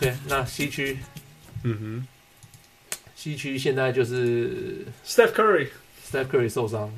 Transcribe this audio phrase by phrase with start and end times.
[0.00, 0.96] OK，那西区，
[1.62, 2.06] 嗯哼，
[3.14, 6.90] 西区现在就是 Steph Curry，Steph Curry 受伤，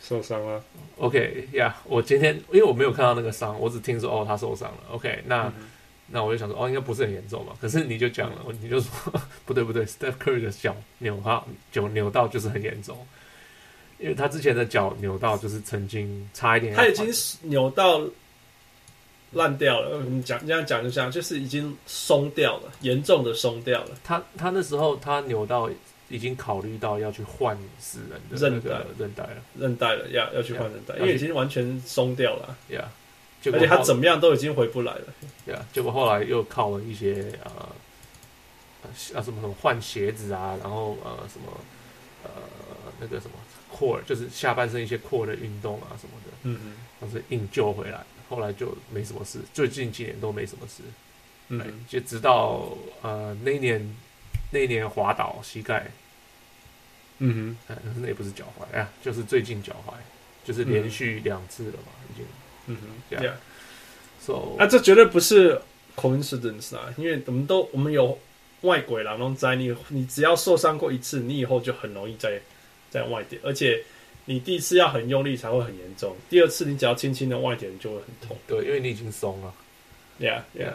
[0.00, 0.62] 受伤了。
[0.98, 4.78] OK，呀、yeah,，我今天因为我没有看到那个伤，我只听说哦他受伤了。
[4.92, 5.66] OK，那、嗯、
[6.06, 7.52] 那我就想说哦应该不是很严重嘛。
[7.60, 8.90] 可是你就讲了，嗯、你就说
[9.44, 12.96] 不对不对，Steph Curry 的脚扭到就扭到就是很严重，
[13.98, 17.08] 因为他之前的脚扭到就是曾经差一点，他已经
[17.42, 18.08] 扭到。
[19.32, 23.90] 烂掉了，我们讲这样讲就这样，就是已经松掉了，严重的松掉了。
[24.02, 25.68] 他他那时候他扭到，
[26.08, 32.56] 已经考虑到要去换死人的韧带韧带了，韧带了，要要去换韧带，因为已经完全松掉了。
[32.68, 32.88] 呀，
[33.52, 35.04] 而且他怎么样都已经回不来了。
[35.46, 37.50] 呀，结果后来又靠了一些呃
[39.14, 41.60] 啊什么什么换鞋子啊，然后呃什么
[42.24, 42.30] 呃
[43.00, 43.36] 那个什么
[43.74, 48.04] core，就是下半身一些 core 的运动啊什么的，嗯嗯，然后是硬救回来。
[48.28, 50.82] 后来就没什么事，最近几年都没什么事，
[51.46, 53.96] 嗯，就直到呃那一年
[54.50, 55.88] 那一年滑倒膝盖，
[57.18, 59.92] 嗯哼，那也不是脚踝，哎呀，就是最近脚踝，
[60.44, 62.26] 就是连续两次了嘛，已经，
[62.66, 63.36] 嗯哼，这样
[64.20, 65.62] ，so 啊，这绝对不是
[65.94, 68.18] coincidence 啊，因为我们都我们有
[68.62, 72.40] 外鬼啦，然后在你你只要受伤过一次，你以后就很容易再
[72.90, 73.82] 再外点，而且。
[74.28, 78.36] 你第一次要很用力才会很严重，第二次你只要轻轻的外点就会很痛。
[78.48, 79.54] 对，因为你已经松了。
[80.18, 80.72] Yeah, yeah.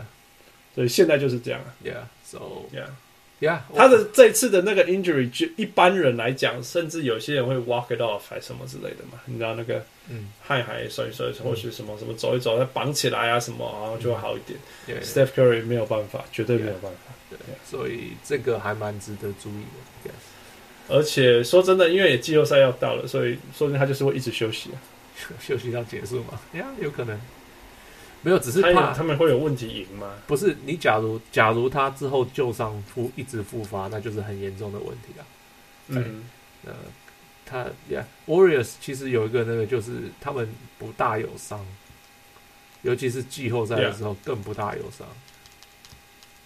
[0.73, 1.59] 所以现在就是这样。
[1.83, 2.39] Yeah, so
[2.73, 2.87] yeah,
[3.41, 3.59] yeah.
[3.75, 9.19] 他的这次的那个 injury，就一般人来讲，甚至有些人会 walk it off 还什么之类的嘛。
[9.25, 14.57] 你知道那个，嗯，嗨嗨，所以所以或许什么什么走一走，再绑起来啊什么，然后就会好一点。
[14.87, 17.13] 对，Steph Curry 没有办法，绝对没有办法。
[17.29, 17.37] 对，
[17.69, 19.63] 所以这个还蛮值得注意
[20.03, 20.09] 的。
[20.09, 20.30] Yes.
[20.89, 24.77] 而且说真的，因为季后赛要到了，所以说不定他就是会一直休息啊，
[25.39, 26.39] 休息到结束嘛？
[26.53, 27.19] 呀，有可能
[28.21, 30.13] 没有，只是怕他们会有问题赢吗？
[30.27, 35.23] 不是，你假如假如他之后旧伤复一直复发，那就是很严重的问题啊。
[35.87, 36.23] 嗯，
[36.65, 36.73] 呃，
[37.45, 41.65] 他呀，Warriors 其实有一个那个，就是他们不大有伤，
[42.81, 45.07] 尤其是季后赛的时候更不大有伤。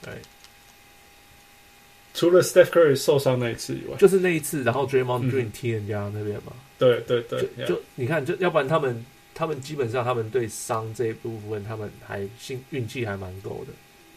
[0.01, 0.13] 对。
[2.15, 6.53] 除了 Steph Curry 受伤那一次以外，就是那一次，然后 Draymond Green 踢人家那边嘛。
[6.79, 13.73] 对对对，就就你看，就要不然他们他们基本上他们对伤这一部分，他们还幸运气还蛮够的。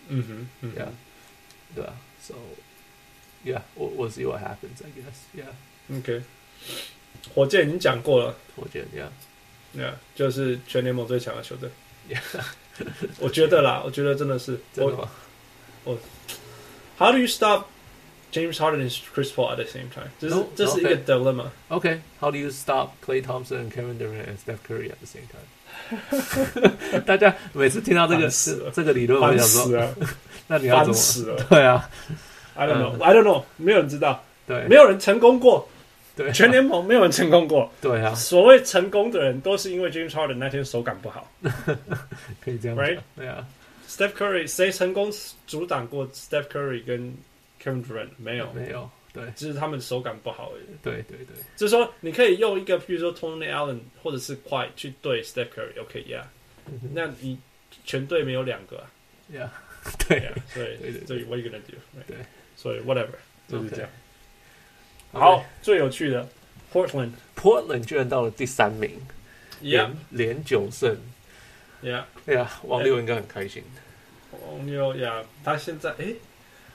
[0.08, 0.88] 嗯哼，嗯，Yeah，
[1.74, 1.92] 对吧
[2.22, 2.34] ？So
[3.44, 6.22] yeah，我我 see what happens，I guess，Yeah，OK。
[7.34, 11.68] 火箭已经讲过了，火箭，Yeah，Yeah，就是全联盟最强的球队。
[12.08, 12.20] Yeah，
[13.18, 15.08] 我觉得啦，我觉得真的是我
[15.84, 15.98] 我
[16.96, 17.26] How do you
[18.30, 20.10] James Harden is Chris Paul at the same time.
[20.20, 20.92] This, no, is, this okay.
[20.92, 21.50] is a dilemma.
[21.70, 25.06] Okay, how do you stop Clay Thompson and Kevin Durant and Steph Curry at the
[25.06, 25.46] same time?
[27.06, 28.28] 大家每次听到这个
[28.72, 29.88] 这个理论，我想说，
[30.46, 30.92] 那你要怎
[31.24, 31.36] 么？
[31.48, 31.88] 对啊
[32.54, 35.66] ，I uh, uh, uh, don't know,、嗯、I don't know，没有人知道，对，没有人成功过，
[36.14, 38.14] 对、啊，全联盟没有人成功过，对啊。
[38.14, 41.30] 所谓成功的人，都是因为 James Harden 那天手感不好，
[42.44, 42.98] 可以这样，right？
[43.16, 43.46] 对啊。
[43.88, 45.10] Steph Curry 谁成功
[45.46, 47.14] 阻挡过 Steph Curry 跟
[47.62, 50.64] ？Kevin Durant 没有，没有，对，只是他们手感不好而已。
[50.82, 56.22] 对对对，就是说，你可以用一个，比如说 Tony Allen 或者是 Kawhi 去对 Steph Curry，OK，Yeah，
[56.94, 57.38] 那你
[57.84, 58.90] 全队没有两个啊
[59.32, 59.48] ，Yeah，
[60.06, 61.76] 对啊，所以所以 What you gonna do？
[62.06, 62.16] 对，
[62.56, 63.08] 所以 Whatever
[63.48, 63.90] 就是这样。
[65.12, 66.28] 好，最有趣的
[66.72, 68.90] Portland，Portland 居然到了第三名
[69.62, 70.96] ，Yeah，连九胜
[71.82, 73.64] ，Yeah，哎呀，王六应该很开心。
[74.46, 76.14] 王六呀，他现在哎。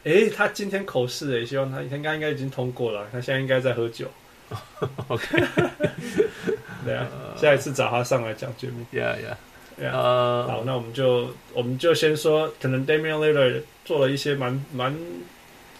[0.03, 3.07] 哎，他今天口试哎，希望他应该应该已经通过了。
[3.11, 4.07] 他现在应该在喝酒。
[5.07, 5.25] OK，
[6.85, 8.85] 对啊，下一次找他上来讲节目。
[8.93, 9.35] Yeah, yeah,
[9.81, 9.91] yeah.
[9.91, 14.95] 好，那我们就我们就先说，可能 Damian Lillard 做了一些蛮蛮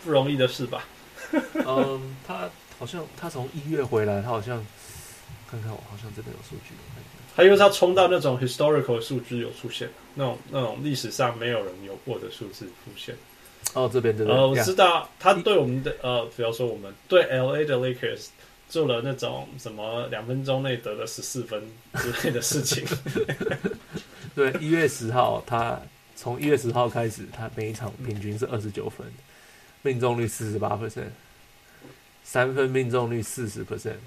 [0.04, 0.88] 不容易的事吧。
[1.54, 4.66] 嗯，他好像他从一月回来，他好像
[5.52, 6.74] 看看我好像真的有数据。
[7.36, 13.14] 他因为他冲到那种 historical 数据有出现，那种那种历史上没有人有过的数字出现。
[13.74, 18.28] 哦，这边对对，呃，我知道他对我们的呃，比方说我们对 LA 的 Lakers
[18.70, 21.62] 做了那种什么两分钟内得了十四分
[21.96, 22.86] 之类的事情。
[24.36, 25.80] 对，一月十号，他
[26.16, 29.06] 从一月十号开始，他每一场平均是二十九分，
[29.82, 31.10] 命中率四十八 percent，
[32.24, 33.98] 三分命中率四十 percent，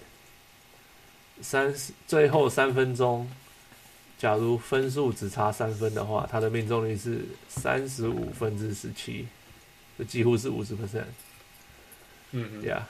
[1.40, 3.28] 三十最后三分钟，
[4.18, 9.26] 假如分数只差三分的话，他的命中率是三十五分之十七。
[9.98, 11.04] 就几乎是五十 percent，
[12.32, 12.80] 嗯嗯，Yeah，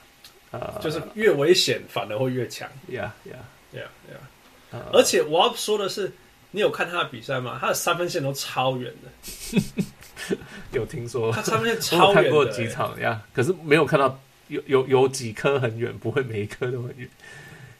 [0.50, 3.36] 呃，就是越危险反而会越强，Yeah Yeah
[3.74, 6.12] Yeah Yeah Yeah，而且我要说的是，
[6.50, 7.58] 你有看他的比赛吗？
[7.60, 9.62] 他的三分线都超远的。
[10.72, 14.18] 有听说他三分线超远的、欸，看过几场呀，可是没有看到
[14.48, 17.08] 有有有几颗很远，不会每一颗都很远。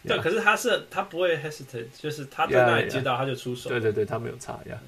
[0.06, 3.68] 对，可是他是他不会 hesitate，就是他在那里接到他就出手。
[3.68, 4.78] 对对对，他没有差呀。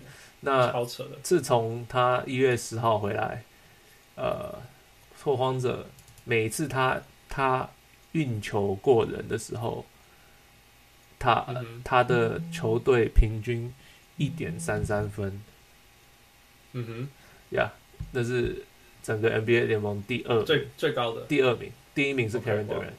[0.40, 1.18] 那超扯的。
[1.24, 3.42] 自从他一月十号回来，
[4.18, 4.52] 呃，
[5.22, 5.86] 拓荒者
[6.24, 7.70] 每次他他
[8.12, 9.86] 运球过人的时候，
[11.20, 13.72] 他、嗯、他的球队平均
[14.16, 15.40] 一点三三分。
[16.72, 17.08] 嗯哼，
[17.56, 17.70] 呀，
[18.12, 18.64] 那是
[19.02, 22.92] 整个 NBA 联盟第二最最高的第二名，第一名是 Kevin Durant。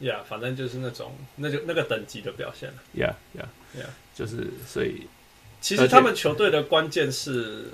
[0.00, 2.76] 呀，yeah, 反正就是那种，那就那个等级的表现了。
[2.94, 3.46] 呀呀
[3.78, 5.06] 呀，就是所以，
[5.60, 7.66] 其实他们球队的关键是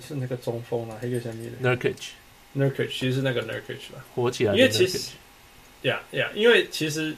[0.00, 4.54] 是那个中锋啊，黑个下面的 Nurkic，Nurkic 其实是那个 Nurkic 吧，火起来。
[4.54, 5.10] 因为其实，
[5.82, 7.14] 呀呀，因为其实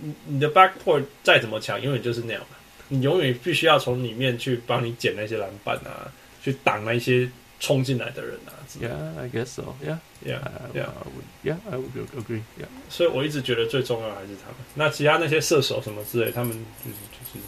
[0.00, 2.56] 你你的 backcourt 再怎么强，永远就是那样嘛，
[2.88, 6.12] 你永远必须要从里面去帮你捡那些篮板啊，
[6.42, 7.30] 去挡那些。
[7.62, 9.76] 冲进来的人啊，Yeah, I guess so.
[9.84, 11.26] Yeah，Yeah，Yeah，I would.
[11.44, 12.40] Yeah，I would agree.
[12.58, 12.68] Yeah.
[12.88, 14.56] 所以我一直觉得最重要的还是他们。
[14.72, 16.52] 那其他那些射手什么之类，他们
[16.82, 17.38] 就是就是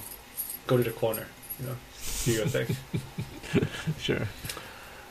[0.66, 1.24] go to the corner,
[1.58, 1.74] you know,
[2.26, 2.66] do your thing.
[3.98, 4.26] Sure.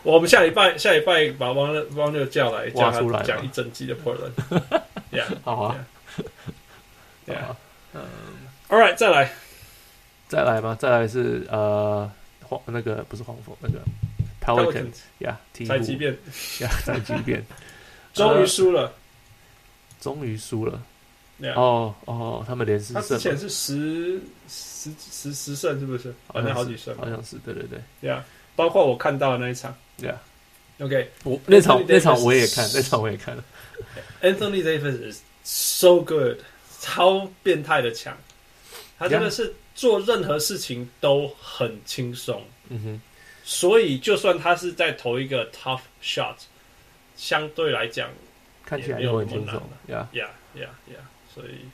[0.04, 4.32] 我们下礼拜下礼拜把汪六汪六叫来，叫他讲一整季的 Portland.
[5.12, 5.26] Yeah.
[5.44, 5.86] 好啊。
[7.28, 7.56] Yeah.
[7.94, 8.02] 嗯。
[8.70, 9.32] All right，再来，
[10.30, 10.78] 再来吗？
[10.80, 12.10] 再来是呃
[12.44, 13.80] 黄那个不是黄蜂那个。
[14.44, 16.18] Pelicans 呀，才几遍
[16.62, 17.46] 呀，才几遍，
[18.12, 18.92] 终于输了，
[20.00, 20.82] 终于输了。
[21.56, 24.20] 哦哦，他们连十胜，他之前是十
[24.50, 26.12] 十十十胜，是不是？
[26.26, 28.10] 好像好几胜，好像是，对对对。
[28.10, 28.24] 呀，
[28.56, 29.76] 包括我看到的那一场。
[30.08, 30.22] 呀
[30.80, 33.44] ，OK，我那场那场我也看，那场我也看了。
[34.22, 36.38] Anthony Davis is so good，
[36.80, 38.18] 超变态的强，
[38.98, 42.44] 他真的是做任何事情都很轻松。
[42.70, 43.02] 嗯哼。
[43.44, 46.36] 所以，就算他是在投一个 tough shot，
[47.18, 48.10] 相对来讲
[48.64, 49.56] 看起来没有很轻松。
[49.88, 50.96] 呀呀呀呀！
[51.34, 51.66] 所以，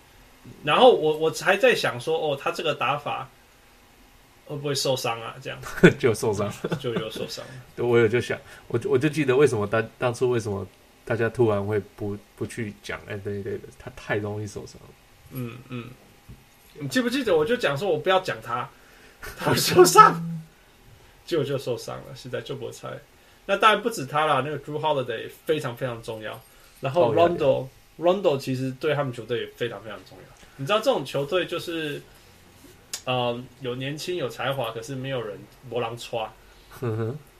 [0.64, 3.30] 然后我我还在想说，哦，他这个打法
[4.48, 5.36] 会不会受伤啊？
[5.42, 5.60] 这样
[6.00, 7.44] 就受伤，就有受伤。
[7.76, 10.66] 对，我有就想，我我就记得为什么当当初为什么
[11.06, 14.80] 大家突然会不不去讲 Anthony Davis，他太容易受伤。
[15.32, 15.90] 嗯嗯，
[16.80, 17.36] 你记不记得？
[17.36, 18.70] 我就讲说我不要讲他，
[19.38, 20.34] 他会受伤。
[21.26, 22.88] 就就受伤了，现在就不猜。
[23.48, 26.42] 那当然不止他啦，那个 Jrue Holiday 非常非常重要。
[26.80, 27.68] 然后 Rondo
[28.00, 30.24] Rondo 其实对他们球队也非常非常重要。
[30.56, 32.02] 你知道这种球队就是，
[33.08, 35.40] 呃，有年轻有才华，可是没有人
[35.70, 36.30] 磨狼刷。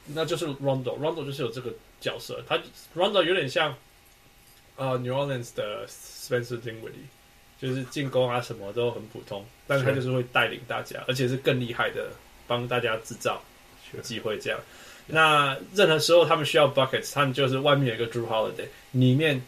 [0.06, 2.42] 那就是 Rondo Rondo 就是有这个角色。
[2.48, 2.58] 他
[2.96, 3.76] Rondo 有点像
[4.78, 7.06] 呃 New Orleans 的 Spencer Dinwiddie，
[7.62, 12.08] 就是进攻啊什么都很普通，但是他就是会带领大家，而且是更厉害的，
[12.48, 13.44] 帮大家制造。
[14.02, 14.60] 机会这样，
[15.08, 19.42] 那任何时候他们需要 buckets，他们就是外面有一个 Drew Holiday，里面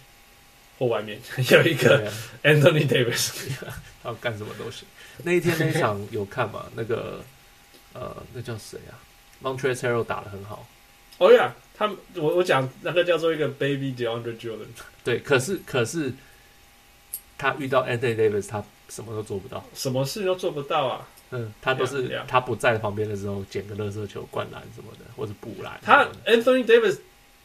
[0.77, 1.19] 或外面
[1.51, 2.09] 有一个
[2.43, 3.49] Anthony Davis，
[4.05, 4.87] 要干什么都行。
[5.23, 6.65] 那一天那一场有看吗？
[6.75, 7.21] 那个
[7.93, 8.97] 呃，那叫谁啊
[9.43, 10.67] ？Montrezl Harrell 打的很好。
[11.17, 14.67] 哦呀，他们我我讲那个叫做一个 Baby DeAndre Jordan。
[15.03, 16.13] 对，可是可是
[17.37, 21.07] 他遇到 Anthony Davis，他什么都做不到，什么事都做不到啊。
[21.31, 25.79] 嗯，他都是他不在旁边的时候捡个垃圾球灌篮什么的，或者补篮。
[25.83, 26.97] 他 Anthony Davis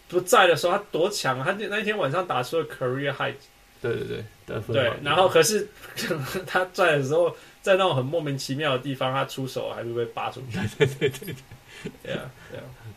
[0.09, 1.45] 不在的时候，他多强啊！
[1.45, 3.35] 他那一天晚上打出了 Career High。
[3.83, 4.75] 对对对，得分。
[4.75, 5.69] 对，然后可是
[6.47, 10.59] 他在的时候，在那种很莫名其妙的地方，他出手还是被扒出去。
[10.77, 11.35] 对对对对，
[12.03, 12.31] 对啊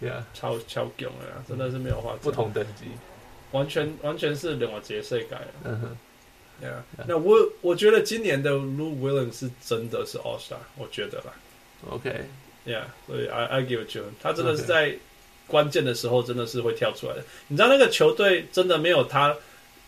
[0.02, 1.40] 对啊，超超囧啊！
[1.48, 2.18] 真的是没有话。
[2.22, 2.84] 不同等级，
[3.52, 5.28] 完全完全是两个节世界。
[5.64, 5.98] 嗯哼。
[6.62, 6.82] Yeah.
[7.00, 7.06] Yeah.
[7.08, 11.32] 那我我觉得今年的 Lou Williams 是真的是 All Star，我觉得啦。
[11.90, 14.98] OK，Yeah，所以 I I give it to him，他真的是在
[15.48, 17.24] 关键的时候真的是会跳出来的。
[17.48, 19.34] 你知道那个球队真的没有他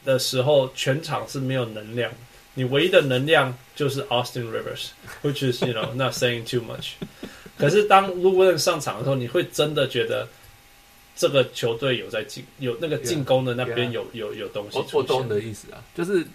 [0.06, 2.10] 的时候，全场是没有能量。
[2.54, 6.94] 你唯一的能量就是 Austin Rivers，which is you know not saying too much。
[7.58, 10.28] 可是当 Williams 上场的时候，你会真的觉得。
[11.16, 14.78] 这个球队有在进，有那个进攻的那边有.有有东西。
[14.78, 16.26] 我我懂你的意思啊，就是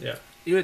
[0.44, 0.62] 因为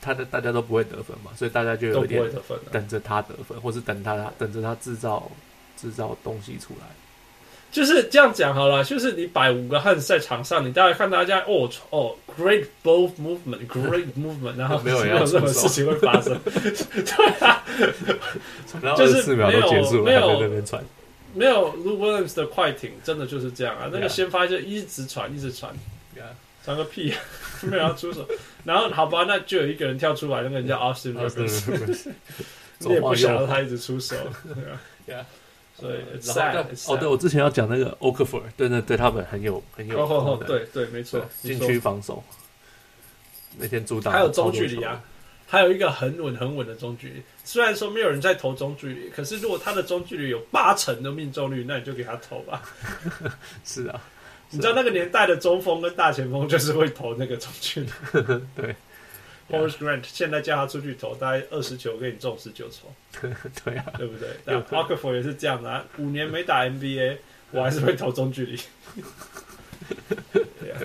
[0.00, 2.22] 他的大家都不会得分嘛，所以大家就有点
[2.70, 5.28] 等着他得分，或是等他等着他制造
[5.76, 6.86] 制造东西出来。
[7.76, 16.40] 就是这样讲好了，就是你摆五个汉在场上，你大概看大家哦哦，great ball movement，great movement，然后没有没有任何事情会发生。
[16.48, 17.62] 对啊，
[18.96, 20.82] 就是四秒都结束了，没有在那边传。
[21.34, 25.70] 没有 Lou Williams 的快艇，真的就是这样啊.那个先发就一直传，一直传，
[26.64, 27.12] 传.个屁，
[27.60, 28.26] 没有要出手。
[28.64, 32.08] 然后好吧，那就有一个人跳出来，那个人叫 Austin Rivers。
[32.80, 34.16] 你也不想要他一直出手，
[35.04, 35.26] 对啊
[35.78, 35.96] 所以
[36.88, 42.24] 哦，对，我之前要讲那个 Okafor，对对对，他们很有很有，哦对对，没错，禁区防守，
[43.58, 45.02] 那天阻挡，还有中距离啊，
[45.46, 52.62] 还有一个很稳很稳的中距离，虽然说没有人在投中距离，可是如果他的中距离有八成的命中率，那你就给他投吧。
[53.62, 54.00] 是啊，
[54.50, 57.88] 你知道那个年代的中锋跟大前锋就是会投那个中距离，
[58.56, 58.74] 对。
[59.50, 62.92] Horace Grant 现在叫他出去投，大概二十球给你中十九球，
[63.64, 64.28] 对啊，对不对？
[64.44, 67.18] 对 Okafor 也是这样的啊，五年没打 NBA，
[67.52, 68.60] 我还是会投中距离。
[70.32, 70.80] 对啊，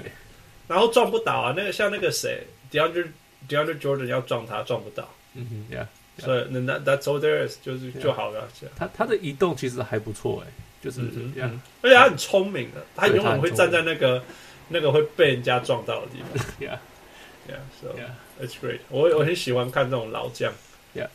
[0.67, 3.07] 然后撞不倒啊，那个像那个谁，DeAndre
[3.49, 8.47] DeAndre Jordan 要撞他撞不倒，嗯哼，Yeah，所以那那 That's all there is，就是就好了。
[8.75, 10.51] 他他的移动其实还不错哎，
[10.83, 11.01] 就是
[11.33, 14.23] 这样，而且他很聪明的，他永远会站在那个
[14.69, 16.45] 那个会被人家撞到的地方。
[16.59, 17.95] Yeah，Yeah，So。
[18.41, 20.51] It's great，我我很喜欢看这种老将。
[20.95, 21.09] Yeah，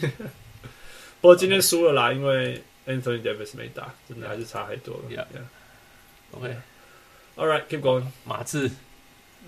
[1.20, 5.26] 不过今天输了啦，因为 Anthony Davis 没打，真的还是差太多了。
[6.32, 8.04] Yeah，OK，All right，keep going。
[8.24, 8.70] 马刺，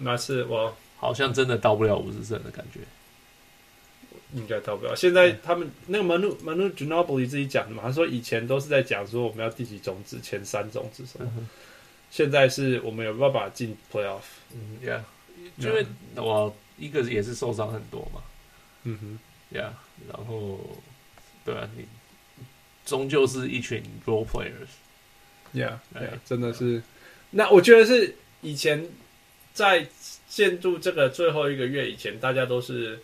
[0.01, 2.81] 马刺，我好像真的到不了五十胜的感觉，
[4.33, 4.97] 应该到不了。
[4.97, 11.31] 现在他们那个 Manu Manu Ginobili 自己讲的嘛，他说以前都是在讲说我们要第几种子，前三种子什么，
[12.11, 14.23] 现在是我们有办法进 Playoff。
[14.53, 15.03] 嗯，Yeah，
[15.59, 16.53] 因为我。
[16.81, 18.23] 一个也是受伤很多嘛，
[18.85, 20.59] 嗯哼，呀，yeah, 然后，
[21.45, 21.85] 对啊，你
[22.87, 26.83] 终究是一群 role players，yeah，对啊，真的是，
[27.31, 28.89] 那我觉得是以前
[29.53, 29.87] 在
[30.27, 32.99] 建筑这个最后一个月以前，大家都是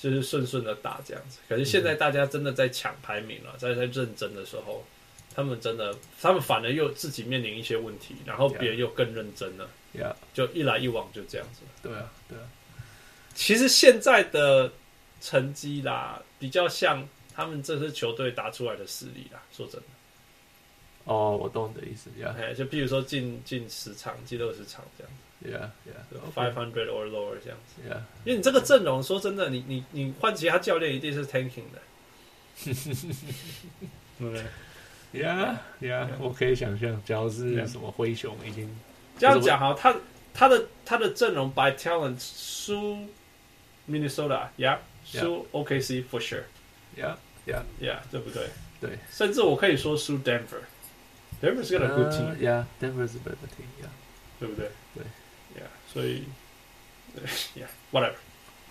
[0.00, 4.82] 就是顺顺的打这样子，可是现在大家真的在抢排名了，在在认真的时候，
[5.34, 10.36] 他们真的，他们反而又自己面临一些问题，然后别人又更认真了，呀，yeah.
[10.36, 12.44] 就一来一往就这样子，对啊，对啊。
[13.34, 14.70] 其实现在的
[15.20, 19.40] 成绩啦，比较像他们这支球队打出来的实力啦。
[19.52, 19.86] 说真的，
[21.04, 25.22] 哦，我懂你的意思，呀，就比如说进进十场、进二十场这样子
[25.88, 31.80] ，Yeah，Yeah，Five hundred or lower 这样子，Yeah，因为你这个阵容，说真的，你你你换其他教练一定是 tanking 的，
[34.18, 34.44] 对不对
[35.14, 38.68] ？Yeah，Yeah，我可以想象，假如是什么灰熊已经
[39.18, 39.96] 这样讲哈，他
[40.34, 43.08] 他的他的阵容 by talent 输。
[43.89, 48.49] Minnesota，yeah，输 OKC for sure，yeah，yeah，yeah，对不对？
[48.79, 53.89] 对，甚至我可以说输 Denver，Denver 是个 good team，yeah，Denver 是 better team，yeah，
[54.39, 54.69] 对不对？
[54.93, 55.03] 对，
[55.55, 56.27] yeah，所以，
[57.55, 58.13] yeah，whatever。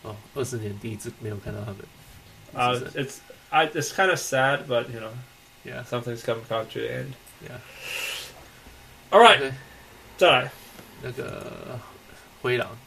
[0.03, 1.79] 哦，二十年第一次没有看到他们。
[2.55, 3.19] 啊，it's
[3.51, 5.11] I it's kind of sad, but you know,
[5.65, 7.15] yeah, something's coming to the end.
[7.43, 7.59] Yeah.
[9.11, 9.53] All right，
[10.17, 10.51] 再来
[11.03, 11.81] 那个
[12.43, 12.79] 灰狼，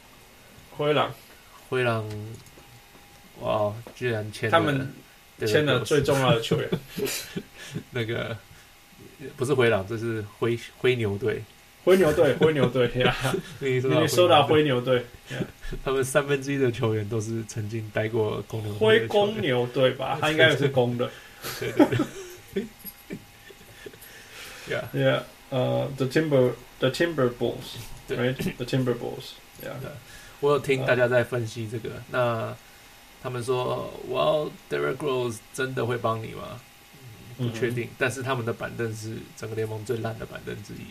[0.77, 1.13] 灰狼。
[1.68, 2.04] 灰狼，
[3.40, 3.72] 哇！
[3.94, 4.92] 居然签他们
[5.46, 6.68] 签了最重要的球员，
[7.90, 8.36] 那个
[9.36, 11.42] 不是灰狼，这是灰灰牛队。
[11.84, 13.14] 灰牛队，灰牛队呀！
[13.60, 13.78] 你
[14.08, 15.04] 说到灰牛队，
[15.84, 18.74] 他们三分之一的球员都是曾经待过公牛。
[18.76, 21.10] 灰公牛队吧，他应该也是公的。
[21.60, 21.86] 对对
[22.54, 22.66] 对。
[24.66, 25.22] Yeah, yeah.
[25.50, 27.76] 呃，The Timber, The Timber Bulls,
[28.08, 28.34] right?
[28.56, 29.32] The Timber Bulls.
[29.62, 29.74] Yeah.
[30.44, 32.56] 我有听大家在分析这个，呃、那
[33.22, 36.60] 他们说，Well, Derrick Rose 真的会帮你吗？
[37.38, 40.84] 不确定，嗯、但是他们的板凳是整个联盟最烂的板凳之一。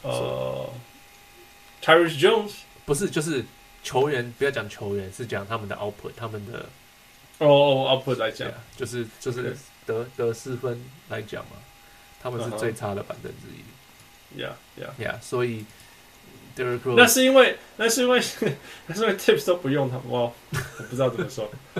[0.00, 0.70] 呃
[1.82, 2.52] ，Tyus Jones
[2.86, 3.44] 不是，就是
[3.82, 6.66] 球员，不要讲球员，是讲他们的 output，他们的
[7.36, 9.54] 哦、oh,，output 来讲，就是就是
[9.84, 11.56] 得.得四分来讲嘛，
[12.22, 14.42] 他们是最差的板凳之一。
[14.42, 15.66] Yeah, yeah, yeah，所以。
[16.96, 18.20] 那是因为，那是因为，
[18.86, 21.50] 那是因为 Tips 都不用他们，我我不知道怎么说。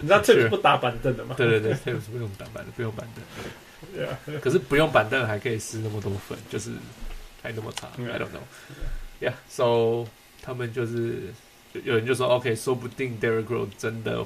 [0.00, 1.34] 你知道 Tips 不打板凳的吗？
[1.36, 4.40] 对对对，Tips 不用打板凳，不用板凳。
[4.40, 6.70] 可是不用板凳还可以失那么多粉，就是
[7.42, 7.88] 还那么差。
[7.98, 8.42] I don't know.
[9.20, 10.08] Yeah, so
[10.42, 11.32] 他们就是
[11.72, 14.24] 有人就说，OK，说不定 Derrick Rose 真的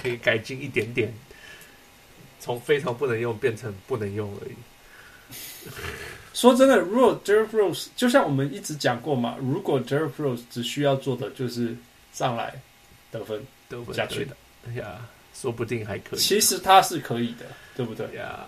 [0.00, 1.14] 可以改进一点点，
[2.38, 4.54] 从非常不能用变成不能用而已。
[6.32, 11.76] 说真的，如果 Derrick Rose 就像我们一直讲过嘛，如果 Derrick Rose 只需要做的就是
[12.12, 12.54] 上来
[13.10, 14.36] 得分，得分下去的，
[14.68, 16.18] 哎呀，说不定还可以。
[16.18, 17.46] 其实他是可以的，
[17.76, 18.06] 对不对？
[18.16, 18.46] 呀，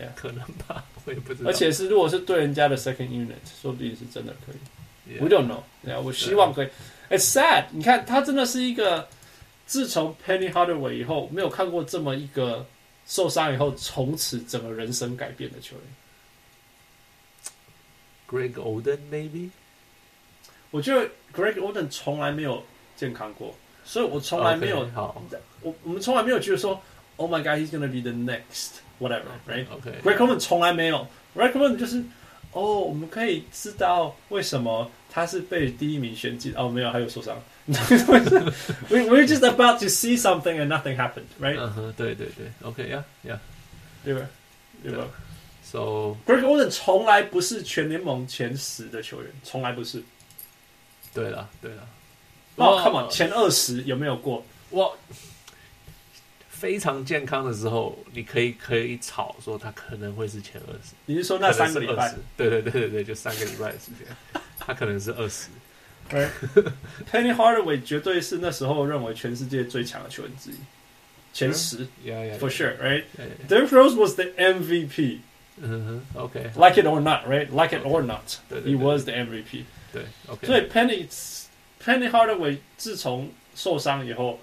[0.00, 1.50] 呀，可能吧， 我也不知道。
[1.50, 5.18] 而且是如果是对人家的 second unit，说不定是真的可以。
[5.20, 5.62] We don't know。
[5.88, 6.68] 呀，我希望可以。
[7.08, 9.08] It's sad，你看他真的是一个，
[9.66, 12.66] 自从 Penny Hardaway 以后，没有看过这么一个
[13.06, 15.84] 受伤以后从此整个人生改变的球员。
[18.29, 19.49] Greg Oden maybe，
[20.71, 22.63] 我觉得 Greg Oden 从来没有
[22.95, 25.21] 健康过， 所以我从来没有 OK，好
[25.61, 26.81] 我我们从来没有觉得说，
[27.17, 32.03] Oh my God，he's gonna be the next whatever，right？Greg OK， Coleman 从来没有，Greg Coleman 就是
[32.51, 37.37] 哦，我们可以知道为什么他是被第一名选进哦，没有，还有受伤。
[38.89, 41.57] we we're just about to see something and nothing happened，right？
[41.57, 43.37] 嗯哼，对对对，OK，yeah，yeah，
[44.03, 44.27] 对吧？
[44.83, 45.05] 对吧
[45.70, 50.02] So？Greg Coleman 从来不是全联盟前十的球员，从来不是。
[51.12, 51.86] 对了对了，
[52.56, 54.44] 哦，Come on，前二十有没有过？
[54.70, 54.90] 哇，
[56.48, 60.94] 非常健康的时候，你可以可以吵说他可能会是前二十。
[61.06, 62.14] 你是说那三个礼拜？
[62.36, 65.48] 对对对对对，就三个礼拜的时间，他可能是二十。
[67.10, 70.54] Penny Hardaway 绝对是那时候认为全世界最强的球员之一，
[71.34, 73.04] 前十 Yeah, yeah, for sure, right?
[73.18, 73.46] yeah, yeah.
[73.48, 75.18] Derrick Rose was the MVP.
[75.57, 77.47] 嗯哼，OK， Like it or not, right?
[77.49, 79.65] Like it or not, 对对 he 对 was the MVP.
[79.91, 80.47] 对，OK。
[80.47, 81.07] 所以 Penny
[81.83, 84.39] Penny Hardaway 自从受伤以后，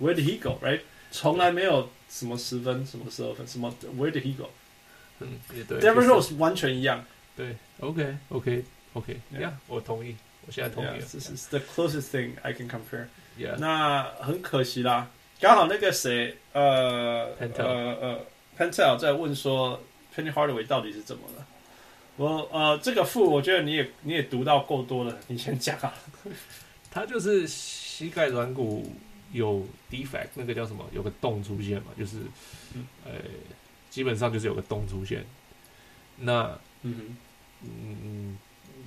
[0.00, 0.80] Where did he go, right?
[1.10, 4.50] 从来没有什么十分，什么十二分，什么 Where did he go?
[5.20, 5.78] 嗯，也对。
[5.80, 7.04] Derrick 就是 Rose 完全一样。
[7.36, 10.16] 对，OK，OK，OK，Yeah，我同意，
[10.46, 10.98] 我现在同意 Yeah, 了。
[11.00, 13.06] this is the closest thing I can compare.
[13.38, 15.08] Yeah，那很可惜啦，
[15.40, 18.26] 刚好那个谁，呃 Pentel 呃呃
[18.61, 19.81] ，Pentel 在问说
[20.15, 21.47] Penny Hardaway 到底是怎么了？
[22.17, 25.93] 我呃，这个负我觉得你也你也读到够多了，你先讲啊。
[26.91, 28.93] 他就是膝盖软骨
[29.31, 30.85] 有 defect，那个叫什么？
[30.91, 32.17] 有个洞出现嘛，就是，
[32.75, 33.13] 嗯呃，
[33.89, 35.25] 基本上就是有个洞出现。
[36.17, 37.17] 那嗯
[37.63, 38.37] 嗯，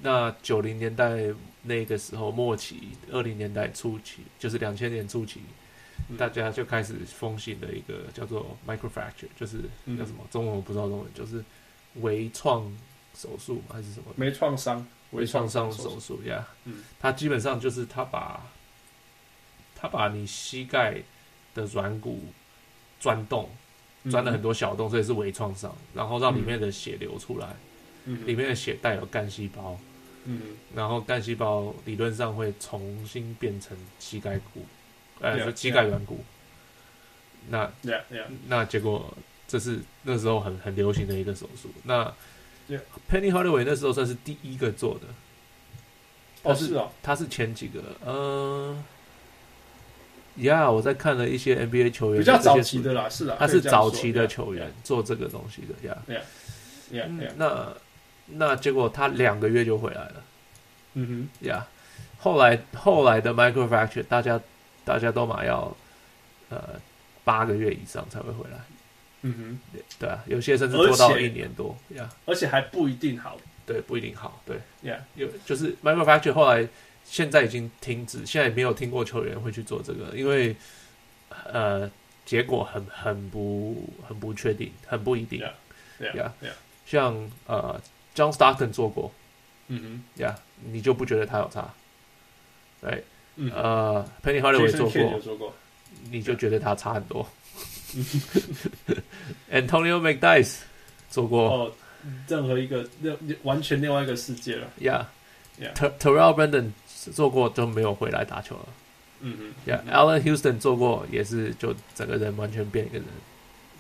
[0.02, 1.18] 那九零年代
[1.62, 5.46] 那个时候末期，二零年代初期，就是两千年初期，嗯
[6.18, 9.96] 大家就开始风行的一个叫做 microfracture，就是嗯。
[9.96, 10.18] 叫什么？
[10.30, 11.42] 中文我不知道中文，就是
[11.96, 12.70] 微创
[13.14, 13.62] 手术吗？
[13.72, 14.06] 还是什么？
[14.16, 16.82] 微创伤，微创伤手手术呀，嗯。
[17.00, 18.44] 它基本上就是它把，
[19.74, 21.00] 它把你膝盖
[21.54, 22.20] 的软骨
[23.00, 23.48] 钻洞，
[24.10, 27.56] 钻了很多小洞，所以是微创伤，然后让里面的血流出来，
[28.04, 28.26] 嗯。
[28.26, 29.78] 里面的血带有干细胞，
[30.24, 30.40] 嗯。
[30.74, 34.66] 然后干细胞理论上会重新变成膝盖骨，
[35.24, 36.24] 呃，Yeah, 是膝盖软骨。
[37.48, 37.70] 那
[38.48, 39.12] 那结果
[39.46, 41.70] 这是那时候很很流行的一个手术。
[41.82, 42.12] 那
[43.10, 45.06] Penny Hardaway 那时候算是第一个做的。
[46.42, 48.84] 哦是哦，他是前几个，嗯、
[50.36, 55.96] 呀，我在看了一些 NBA 球员比较早期的啦，是啦，他是早期的球员做这个东西的呀。
[56.06, 57.74] ，Yeah 嗯 Yeah，那
[58.26, 60.24] 那结果他两个月就回来了
[60.94, 61.66] 嗯哼，呀。
[62.18, 64.38] 后来后来的 microfracture 大家
[64.84, 65.74] 大家都嘛要
[66.50, 66.80] 呃
[67.24, 68.62] 八个月以上才会回来，哼，
[69.22, 72.08] 嗯哼，对啊，有些甚至做到一年多呀。
[72.26, 74.42] 而且还不一定好对，不一定好。
[74.44, 76.68] 对，，Yeah，有就是 microfracture 后来
[77.04, 80.54] 现在已经停止，现在也没有听过球员会去做这个，因为
[81.50, 81.90] 呃
[82.26, 85.40] 结果很很不很不确定，很不一定。
[85.40, 85.52] Yeah
[86.00, 86.30] Yeah.
[86.42, 86.50] Yeah，
[86.84, 87.80] 像呃
[88.14, 89.12] John Stockton 做过
[89.68, 91.72] 嗯呀你就不觉得他有差？
[92.82, 93.02] 对，哼，
[93.36, 95.54] 嗯，呃，Penny Hardaway 做过，做过，
[96.10, 97.26] 你就觉得他差很多。
[99.50, 100.58] Antonio McDyess
[101.10, 101.50] 做过。
[101.50, 101.72] 哦，
[102.28, 104.66] 任何一个另完全另外一个世界了。
[104.80, 105.06] Yeah,
[105.58, 105.72] Yeah.
[105.72, 106.72] Ter- Terrell Brandon
[107.12, 108.66] 做过就没有回来打球了。
[109.20, 113.06] 嗯嗯 Yeah, Allen Houston 做过也是就整个人完全变一个人。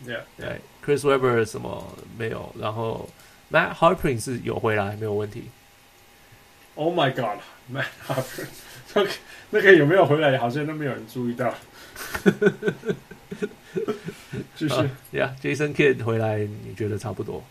[0.06, 3.08] ，Yeah，对，Chris Webber 什么没有，然后
[3.52, 5.50] Matt Harpring 是有回来没有问题。
[6.76, 8.46] Oh my God，Matt Harper，
[8.94, 9.10] 那个
[9.50, 11.54] 那个有没有回来，好像都没有人注意到。
[14.56, 17.42] 就是，啊 Yeah，Jason Kidd 回来你觉得差不多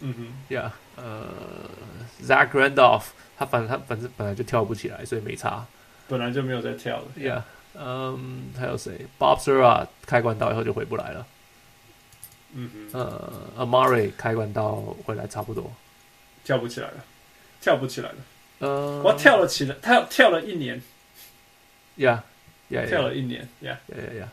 [0.00, 1.28] 嗯哼，？Yeah，呃
[2.22, 3.04] ，Zach Randolph
[3.38, 5.66] 他反正他反正本来就跳不起来，所以没差。
[6.08, 7.04] 本来就没有在跳了。
[7.18, 7.42] Yeah，
[7.74, 11.26] 嗯，还有谁？Bob Sura 开关刀以后就回不来了。
[12.54, 15.72] 嗯哼，呃，Amari 开关刀回来差不多。
[16.44, 17.04] 跳不起来了，
[17.60, 18.16] 跳不起来了。
[18.58, 20.80] 呃，我跳了起来，他跳了一年
[21.98, 23.76] ，Yeah，Yeah，跳了一年，Yeah。
[23.88, 24.28] Yeah，Yeah，Yeah。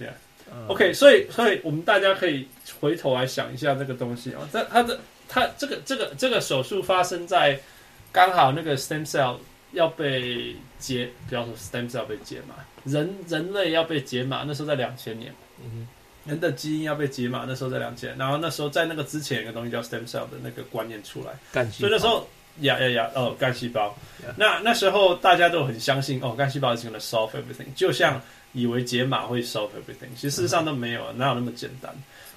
[0.00, 0.12] Yeah
[0.50, 2.48] 呃 OK，所以所以我们大家可以
[2.80, 4.48] 回头来想一下这个东西哦。
[4.50, 7.60] 这它的它这个这个这个手术发生在
[8.10, 9.36] 刚好那个 stem cell
[9.72, 15.86] 要被解，不要说 stem cell 被解码，人人类要被解码，那时候在两千年，嗯
[16.24, 21.64] 人的基因要被解码，那时候在两千，然后那时候在那个之前有个东西叫 stem cell 的那个观念出来。
[21.70, 22.26] 所以那时候
[22.60, 23.96] 呀呀呀，哦，干细胞。
[24.36, 28.20] 那那时候大家都很相信，哦，干细胞 is gonna solve everything，就像
[28.52, 31.90] 以为解码会 solve everything，其实事实上都没有，哪有那么简单？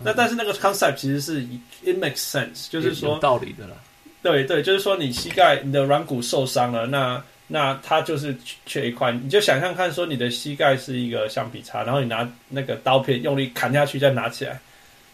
[0.04, 1.42] 那但是那个 concept 其实是
[1.84, 3.76] it makes sense，就是说，道理的啦。
[4.24, 9.12] 对对，就是说你膝盖你的软骨受伤了，那那它就是缺一块。
[9.12, 14.60] 你就想象看，说你的膝盖是一个橡皮擦，然后你拿那个刀片用力砍下去，再拿起来，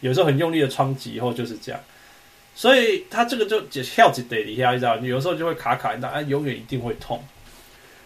[0.02, 1.82] 有时候很用力的冲击以后就是这样。
[2.58, 7.24] 所以它这个就跳起得一下，你知道，你有时候就会卡卡，那啊，永远一定会痛。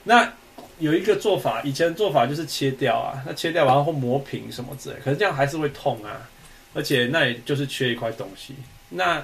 [0.04, 0.30] 那
[0.78, 6.28] 有一个做法，以前的做法就是切掉啊，那切掉然后磨平什么之类，可是这样还是会痛啊，
[6.74, 8.54] 而且那也就是缺一块东西。
[8.90, 9.24] 那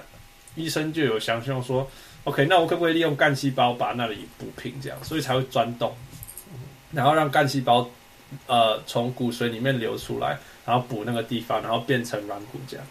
[0.55, 1.85] 医生就有想象说
[2.23, 5.93] ，OK，那我可不可以利用干细胞把那里补平，这样，所以才会钻洞，
[6.93, 7.89] 然后让干细胞
[8.45, 12.85] 呃从骨髓里面流出来，然后补那个地方，然后变成软骨这样。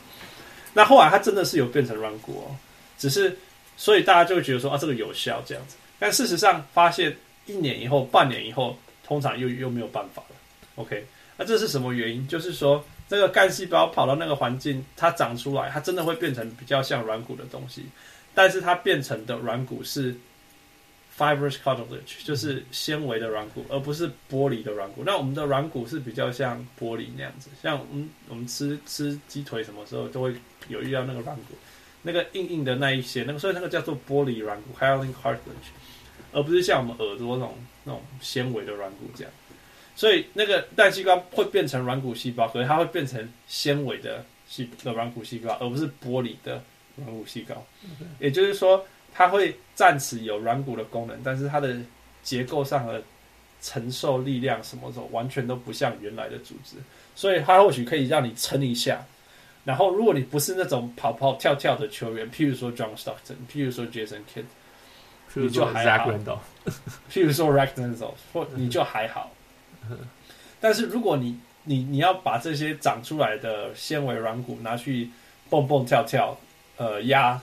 [0.77, 2.53] 那后来它真的是有变成软骨哦，
[2.99, 3.35] 只是
[3.77, 7.17] 所以大家就会觉得说啊，这个有效这样子，但事实上发现。
[7.49, 10.37] 一年以后、半年以后，通常又又没有办法了。
[10.75, 12.27] OK，那这是什么原因？
[12.27, 17.87] 就是说，这个干细胞跑到那个环境，它长出来，它真的会变成比较像软骨的东西，
[18.35, 20.13] 但是它变成的软骨是
[21.19, 25.03] fibrous cartilage，就是纤维的软骨，而不是玻璃的软骨。
[25.05, 30.35] 那我们的软骨是比较像玻璃那样子，像我们我们吃吃鸡腿什么时候都会
[30.69, 31.55] 有遇到那个软骨，
[32.03, 35.71] 那个硬硬的那一些，那个所以那个叫做玻璃软骨 hyaline cartilage。
[36.33, 39.33] 而不是像我们耳朵那种那种纤维的软骨这样，
[39.95, 46.63] 所以那个干细胞会变成软骨细胞，可是它会变成纤维的细的软骨细胞，而不是玻璃的
[46.97, 47.65] 软骨细胞。
[48.19, 48.85] 也就是说，
[49.17, 51.77] 它会暂时有软骨的功能，但是它的
[52.23, 53.03] 结构上的
[53.63, 56.77] 承受力量什么的完全都不像原来的组织，
[57.15, 59.03] 所以它或许可以让你撑一下。
[59.65, 64.45] 然后，如果你不是那种跑跑跳跳的球员，譬如说 John Stockton，譬如说 Jason Kidd。
[65.39, 66.09] 你就还好，
[67.11, 67.95] 譬如说 Ragnar
[68.33, 69.31] 或你就还好。
[70.59, 75.11] 但是如果你你你要把这些长出来的纤维软骨拿去
[75.51, 76.35] 蹦蹦跳跳，
[76.79, 77.39] 呃压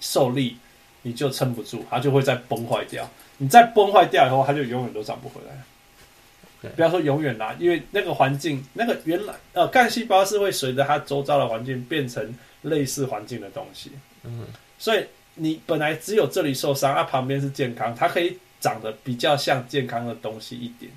[0.00, 0.56] 受力，
[1.02, 3.08] 你就撑不住，它就会再崩坏掉。
[3.38, 6.70] 你再崩坏掉以后，它就永远都长不回来。
[6.76, 13.90] 不要说永远啦，因为那个环境，那个原来呃干细胞是会随着它周遭的环境变成类似环境的东西。
[14.24, 14.46] 嗯，
[14.78, 15.04] 所以。
[15.36, 20.90] 你本来只有这里受伤，它、啊、旁边是健康，它可以长得比较像健康的东西一点。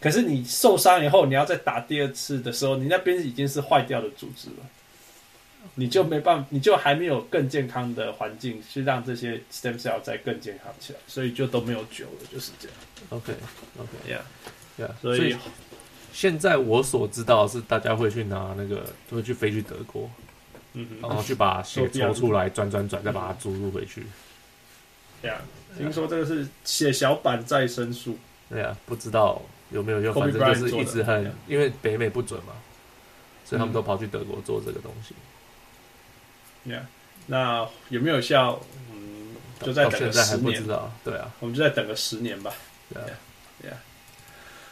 [0.00, 4.66] 可是你受伤以后，你要再打第二次的时候，你那边已经是坏掉的组织了，
[5.74, 12.76] 你就没办法，你就还没有更健康的环境去让这些 stem cell 再更健康起来，所以就都没有救了，就是这样。
[13.10, 15.36] OK，OK，Yeah，Yeah，所以
[16.12, 20.10] 现在我所知道的是，大家会去拿那个，会去飞去德国。
[20.72, 24.06] 嗯，然后去把血抽出来，转转转，再把它注入回去。
[25.20, 25.40] 对啊，
[25.76, 28.16] 听说这个是血小板再生术。
[28.48, 29.42] 对啊，不知道
[29.72, 32.52] 有没有用，反正就是一直很，因为北美不准嘛，
[33.44, 35.12] 所以他们都跑去德国做这个东西。
[35.12, 35.29] 对
[36.64, 36.86] 啊，
[37.26, 38.60] 那有没有效？
[38.92, 40.62] 嗯，就再等个十年。
[41.04, 42.52] 对啊，我们就再等个十年吧。
[42.92, 43.06] 对啊，
[43.62, 43.76] 对啊。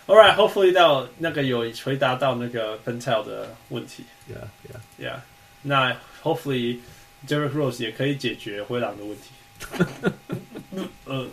[0.06, 4.04] All right, hopefully 到那个有回答到那个 Pentel 的问题。
[4.26, 5.20] Yeah, yeah, yeah.
[5.60, 6.80] 那 hopefully
[7.26, 9.30] Derrick Rose 也可以解决灰狼的问题。
[11.04, 11.26] 呃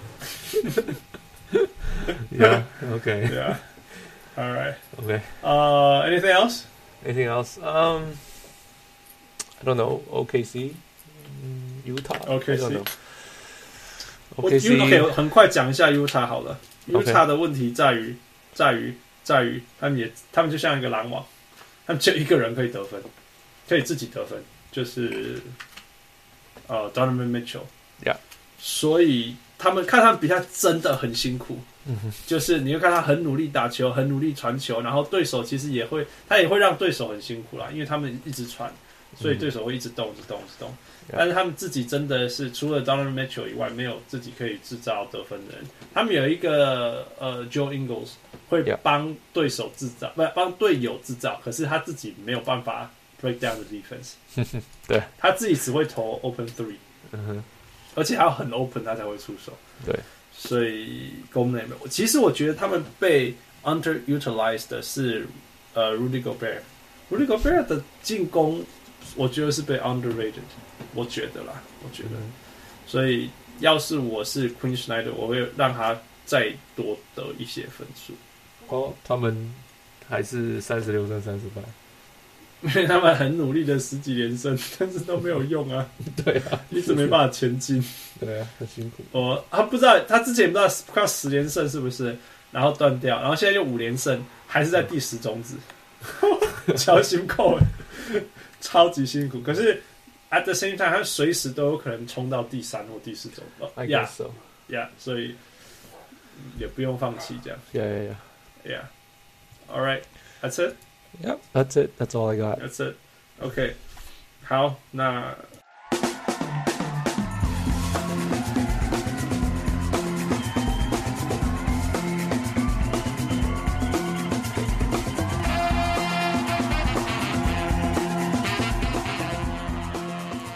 [2.31, 2.63] ，Yeah,
[2.93, 3.55] OK, Yeah,
[4.35, 5.21] All right, OK.
[5.41, 6.65] Uh, anything else?
[7.05, 7.57] Anything else?
[7.61, 8.17] Um,
[9.65, 10.01] I don't know.
[10.11, 10.71] OKC,
[11.85, 12.19] Utah.
[12.27, 12.83] OKC.
[14.37, 14.83] OKC.
[14.83, 16.59] OK，很快讲一下 Utah 好了。
[16.87, 18.15] Utah 的问题在于，
[18.53, 21.25] 在于，在于他们也，他们就像一个篮网，
[21.87, 23.01] 他们只有一个人可以得分。
[23.67, 24.39] 可以自己得分，
[24.71, 25.41] 就是
[26.67, 28.17] 呃，Donovan Mitchell，Yeah，
[28.59, 38.71] 所以他们看他们比赛真的很辛苦，嗯哼，就是你会看他很努力打球，很努力传球，然后对手其实也会，他也会让对手很辛苦啦，因为他们一直传，
[39.15, 40.73] 所以对手会一直动，一直动，一直动。
[41.11, 45.63] 但是他们自己真的是除了 Donald Mitchell 以外，没有自己可以制造得分的人。
[45.93, 48.09] 他们有一个呃，Joe Ingles
[48.49, 52.91] 会帮对手制造，不帮队友制造，可是他自己没有办法。
[53.21, 54.15] break down the defense，
[54.85, 56.75] 对，他自己只会投 open three，
[57.11, 57.43] 嗯哼，
[57.95, 59.53] 而且还要很 open，他才会出手。
[59.85, 59.97] 对，
[60.33, 61.87] 所以功能没有。
[61.87, 65.25] 其实我觉得他们被 underutilized 的是
[65.73, 68.63] 呃 Rudy Gobert，Rudy Gobert 的进攻，
[69.15, 70.33] 我觉得是被 underrated，
[70.93, 72.09] 我觉得啦，我觉得。
[72.13, 72.31] 嗯、
[72.85, 78.13] 所以要是我是 Queen Schneider，我会让他再多得一些分数。
[78.67, 79.53] 哦，他们
[80.09, 81.61] 还是三十六胜三十八。
[82.61, 85.87] 因 为他们很努力的十几连胜，但是都没有用啊。
[86.25, 87.83] 对啊，一直没办法前进。
[88.19, 89.03] 对啊，很辛苦。
[89.11, 92.17] 哦，他不知道，他之前不知道快要十连胜是不是，
[92.51, 95.57] 然后断掉，然后现在又五连胜，还是在第十种子，
[96.75, 97.59] 超辛苦，
[98.65, 99.41] 超级辛苦。
[99.41, 99.81] 可是
[100.31, 103.43] at the same time，他随时都有可能冲到第三或第四种。
[103.75, 104.31] I guess so.
[104.67, 105.35] Yeah，所以
[106.57, 107.59] 也不用放弃这样。
[107.71, 108.15] Yeah, yeah,
[108.65, 108.71] yeah.
[108.71, 108.83] Yeah.
[109.71, 110.01] All right.
[110.41, 110.75] That's it.
[111.21, 111.91] Yep, that's it.
[111.97, 112.59] That's all I got.
[112.59, 112.95] That's it.
[113.39, 113.73] Okay.
[114.43, 115.35] 好，那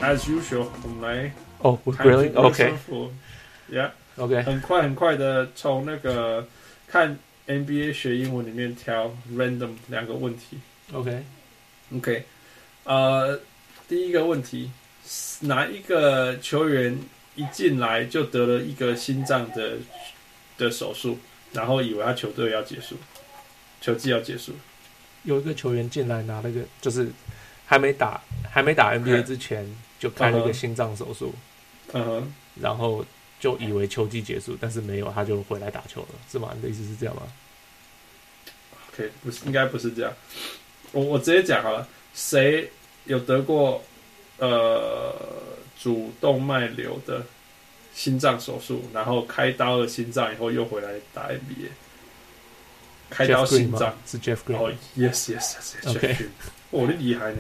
[0.10, 2.68] As usual，我们来 Oh, we're 看 really 这个 okay.
[2.70, 3.12] 生活
[3.72, 4.44] Yeah，Okay.
[4.44, 6.48] 很快很快的从那个
[6.88, 10.58] 看 NBA 学英文里面挑 random 两个问题。
[10.92, 11.22] Okay.
[11.96, 12.24] OK，
[12.86, 13.40] 呃，
[13.88, 14.72] 第一个问题，
[15.42, 16.98] 哪一个球员
[17.36, 19.78] 一进来就得了一个心脏的
[20.58, 21.20] 的手术，
[21.54, 22.96] 然后以为他球队要结束，
[23.80, 24.54] 球季要结束？
[25.22, 27.12] 有一个球员进来拿了个，就是
[27.68, 28.20] 还没打
[28.50, 29.64] 还没打 NBA 之前
[30.00, 31.34] 就开了一个心脏手术，
[31.92, 33.06] 嗯哼，然后
[33.40, 36.52] 就以为秋季结束，但是没有，他就回来打球了，是吗？
[36.56, 37.24] 你的意思是这样吗
[38.94, 40.14] ？OK，不是，应该不是这样。
[40.94, 42.72] 我我直接讲好了，谁
[43.06, 43.84] 有得过
[44.38, 45.14] 呃
[45.78, 47.26] 主动脉瘤的
[47.94, 51.70] 心脏手术，然后开刀了心脏以后又回来打 NBA？
[53.10, 53.98] 开刀心脏？
[54.06, 56.28] 是 Jeff Green 哦、oh,，Yes Yes Yes，Jeff OK Green，
[56.72, 57.40] 哦，你厉害呢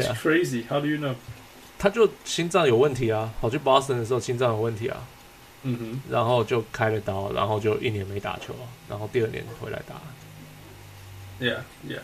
[0.00, 1.14] ，That's crazy，How do you know？
[1.78, 4.96] 他就心脏有问题啊，跑去 Boston 的时候心脏有问题啊，
[5.62, 8.54] 嗯哼，然后就开了刀，然后就一年没打球，
[8.88, 9.94] 然后第二年回来打。
[11.38, 12.00] Yeah Yeah，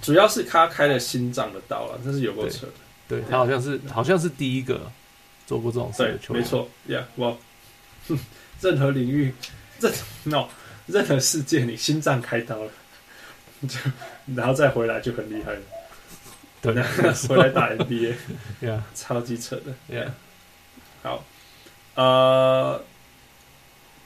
[0.00, 2.72] 主要是他开了心脏的刀了，这是有够扯的。
[3.06, 4.90] 对他好像是好像是第一个
[5.46, 7.38] 做过这种事的，球员，没错，Yeah，我
[8.62, 9.34] 任何领域，
[9.78, 9.92] 任
[10.24, 10.48] no
[10.86, 12.70] 任何世界，你心脏开刀了，
[13.68, 13.78] 就
[14.34, 15.60] 然后再回来就很厉害了，
[16.72, 16.82] 对，
[17.28, 19.74] 回来打 NBA，Yeah 超级扯的。
[19.90, 20.10] Yeah，
[21.02, 21.24] 好，
[21.94, 22.82] 呃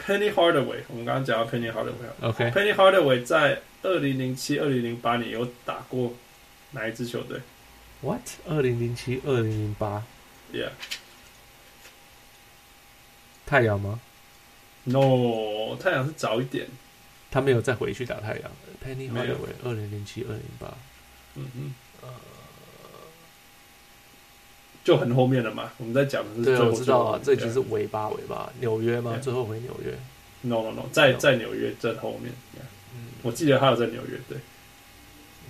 [0.03, 2.11] ，Penny Hardaway，我们刚刚讲到 Penny Hardaway。
[2.23, 6.15] OK，Penny Hardaway 在二零零七、二零零八年有打过
[6.73, 7.41] 哪一支球队
[8.03, 8.21] What？
[8.47, 10.03] 二零零七、二零零八
[10.53, 10.71] ，？Yeah，No，
[13.47, 14.01] 太阳吗
[14.85, 15.77] ？No，？
[15.77, 16.67] 太阳是早一点。
[17.31, 18.51] 他没有再回去打太阳。
[18.85, 20.75] Penny Hardaway，二零零七、二零零八，
[21.35, 21.75] 嗯嗯，
[24.85, 25.71] 就很后面了嘛。
[25.79, 28.51] 我们在讲的是对，最后我知道啊，这已经是尾巴尾巴。
[28.61, 29.93] 纽约吗最后回纽约。
[30.43, 32.33] No No No，在在纽约在后面。
[32.95, 34.39] 嗯，我记得他有在纽约，对。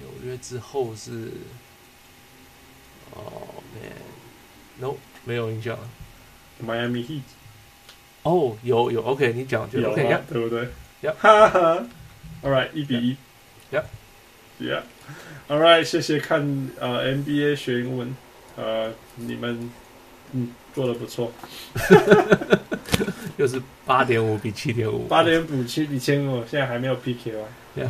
[0.01, 1.31] 纽约之后是，
[3.15, 5.79] 哦、man，no，没有印象。
[6.65, 7.21] Miami Heat
[8.23, 10.69] 哦，有有，OK，你讲就有 OK 啊呀，对不对
[11.03, 11.87] ？Yep 哈哈。
[12.43, 13.17] All right，一比一。
[13.75, 13.85] Yep
[14.61, 14.83] Yeah。
[15.49, 18.15] All right，谢谢看呃 NBA 学英文，
[18.61, 19.71] 呃，你们
[20.33, 21.33] 嗯做的不错，
[23.39, 27.49] 又是八点五比七点五，八点五七比千五，现在还没有 PK 完。
[27.77, 27.89] Yeah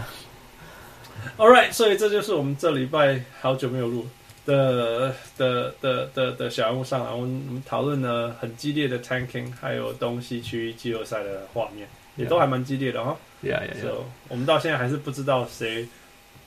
[1.36, 4.06] All right，所以这就是我们这礼拜好久没有录
[4.46, 13.16] 的的的的的小人物上来，我们我们讨论了很激烈的 tanking，还有东西区季后赛的画面，也都还蛮激烈的哈。
[13.42, 15.88] ，Yeah Yeah So，我们到现在还是不知道谁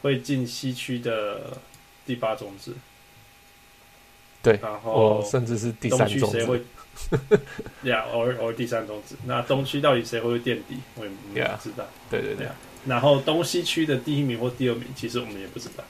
[0.01, 1.57] 会进西区的
[2.05, 2.73] 第八种子。
[4.43, 7.17] 对然我后甚至是第三种区谁会子，
[7.89, 9.15] 呀，偶尔偶尔第三种子。
[9.25, 11.85] 那东区到底谁会垫底，我也 Yeah 不知道。
[12.11, 12.51] 对对对 Yeah
[12.85, 15.83] 然后东西区的第一名或第二名，其实我们也不知道。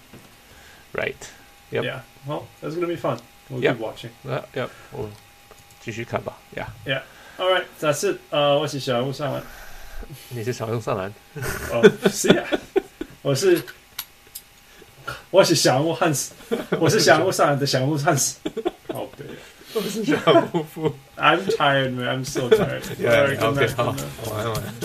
[0.93, 3.17] ，Right，Yep Yeah，好，That's gonna be fun.
[3.49, 4.09] We'll keep watching.
[4.21, 5.09] 那要我
[5.81, 6.67] 继续看吧 Yeah.
[6.85, 7.01] Yeah.
[7.39, 9.41] All right，这是呃，我是小人物上来。
[10.29, 11.11] 你是小用上篮，
[11.71, 12.43] 哦，是呀，
[13.23, 13.59] 我是
[15.33, 16.31] 我是小人物汉斯，
[16.79, 18.37] 我是小人物上来的小人物汉斯。
[18.89, 19.25] 哦，对
[19.73, 20.15] 我是小
[20.51, 22.23] 夫妇，I'm tired, man.
[22.23, 22.83] I'm so tired.
[22.97, 24.75] Good，OK，night, 好 good night.，晚安晚安。